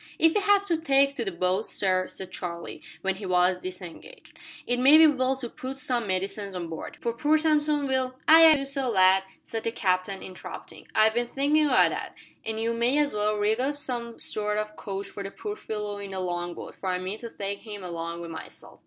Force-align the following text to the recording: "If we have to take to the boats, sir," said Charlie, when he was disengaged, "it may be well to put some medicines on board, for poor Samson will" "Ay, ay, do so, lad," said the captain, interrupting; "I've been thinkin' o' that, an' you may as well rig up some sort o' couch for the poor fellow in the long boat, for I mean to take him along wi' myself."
"If 0.17 0.33
we 0.33 0.41
have 0.41 0.65
to 0.65 0.77
take 0.81 1.15
to 1.17 1.25
the 1.25 1.31
boats, 1.31 1.69
sir," 1.69 2.07
said 2.07 2.31
Charlie, 2.31 2.81
when 3.03 3.17
he 3.17 3.27
was 3.27 3.59
disengaged, 3.61 4.35
"it 4.65 4.79
may 4.79 4.97
be 4.97 5.05
well 5.05 5.35
to 5.37 5.47
put 5.47 5.77
some 5.77 6.07
medicines 6.07 6.55
on 6.55 6.69
board, 6.69 6.97
for 6.99 7.13
poor 7.13 7.37
Samson 7.37 7.85
will" 7.85 8.15
"Ay, 8.27 8.47
ay, 8.47 8.55
do 8.55 8.65
so, 8.65 8.89
lad," 8.89 9.21
said 9.43 9.63
the 9.63 9.71
captain, 9.71 10.23
interrupting; 10.23 10.87
"I've 10.95 11.13
been 11.13 11.27
thinkin' 11.27 11.67
o' 11.67 11.69
that, 11.69 12.15
an' 12.43 12.57
you 12.57 12.73
may 12.73 12.97
as 12.97 13.13
well 13.13 13.35
rig 13.37 13.59
up 13.59 13.77
some 13.77 14.19
sort 14.19 14.57
o' 14.57 14.69
couch 14.75 15.05
for 15.07 15.21
the 15.21 15.29
poor 15.29 15.55
fellow 15.55 15.99
in 15.99 16.09
the 16.09 16.19
long 16.19 16.55
boat, 16.55 16.73
for 16.73 16.89
I 16.89 16.97
mean 16.97 17.19
to 17.19 17.29
take 17.29 17.59
him 17.59 17.83
along 17.83 18.21
wi' 18.21 18.27
myself." 18.27 18.79